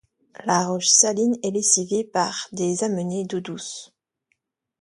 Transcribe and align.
La 0.45 0.65
roche 0.65 0.87
saline 0.87 1.37
est 1.43 1.51
lessivée 1.51 2.03
par 2.03 2.47
des 2.53 2.83
amenées 2.83 3.23
d'eau 3.23 3.39
douce. 3.39 3.93